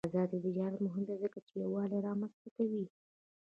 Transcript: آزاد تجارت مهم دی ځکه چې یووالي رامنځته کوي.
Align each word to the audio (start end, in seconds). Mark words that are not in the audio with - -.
آزاد 0.07 0.29
تجارت 0.45 0.75
مهم 0.87 1.03
دی 1.07 1.15
ځکه 1.23 1.39
چې 1.47 1.53
یووالي 1.63 1.97
رامنځته 2.07 2.49
کوي. 2.57 2.83